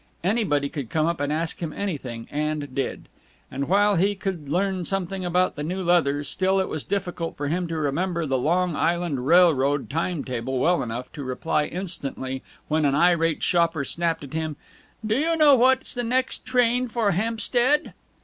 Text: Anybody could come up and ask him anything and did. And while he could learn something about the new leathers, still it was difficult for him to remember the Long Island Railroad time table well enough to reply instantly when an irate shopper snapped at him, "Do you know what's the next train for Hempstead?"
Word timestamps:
Anybody 0.23 0.67
could 0.67 0.89
come 0.89 1.05
up 1.05 1.19
and 1.19 1.31
ask 1.31 1.59
him 1.59 1.71
anything 1.71 2.27
and 2.31 2.73
did. 2.73 3.07
And 3.51 3.67
while 3.69 3.97
he 3.97 4.15
could 4.15 4.49
learn 4.49 4.83
something 4.83 5.23
about 5.23 5.55
the 5.55 5.61
new 5.61 5.83
leathers, 5.83 6.27
still 6.27 6.59
it 6.59 6.67
was 6.67 6.83
difficult 6.83 7.37
for 7.37 7.49
him 7.49 7.67
to 7.67 7.77
remember 7.77 8.25
the 8.25 8.39
Long 8.39 8.75
Island 8.75 9.27
Railroad 9.27 9.91
time 9.91 10.23
table 10.23 10.57
well 10.57 10.81
enough 10.81 11.11
to 11.13 11.23
reply 11.23 11.65
instantly 11.65 12.41
when 12.67 12.83
an 12.83 12.95
irate 12.95 13.43
shopper 13.43 13.85
snapped 13.85 14.23
at 14.23 14.33
him, 14.33 14.55
"Do 15.05 15.13
you 15.15 15.35
know 15.35 15.53
what's 15.53 15.93
the 15.93 16.03
next 16.03 16.47
train 16.47 16.87
for 16.87 17.11
Hempstead?" 17.11 17.93